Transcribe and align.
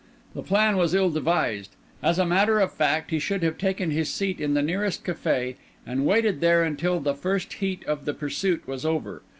The 0.33 0.41
plan 0.41 0.77
was 0.77 0.95
ill 0.95 1.11
devised: 1.11 1.75
as 2.01 2.17
a 2.17 2.25
matter 2.25 2.59
of 2.59 2.73
fact, 2.73 3.11
he 3.11 3.19
should 3.19 3.43
have 3.43 3.59
taken 3.59 3.91
his 3.91 4.11
seat 4.11 4.41
in 4.41 4.55
the 4.55 4.63
nearest 4.63 5.03
café, 5.05 5.57
and 5.85 6.07
waited 6.07 6.41
there 6.41 6.63
until 6.63 6.99
the 6.99 7.13
first 7.13 7.53
heat 7.53 7.85
of 7.85 8.05
the 8.05 8.13
pursuit 8.15 8.67
was 8.67 8.83
over. 8.83 9.21